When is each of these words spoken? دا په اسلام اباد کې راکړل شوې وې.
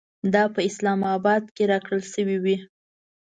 دا 0.33 0.43
په 0.53 0.59
اسلام 0.69 0.99
اباد 1.15 1.43
کې 1.55 1.63
راکړل 1.71 2.01
شوې 2.13 2.37
وې. 2.43 2.57